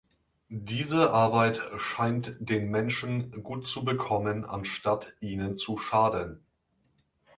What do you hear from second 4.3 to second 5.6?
anstatt ihnen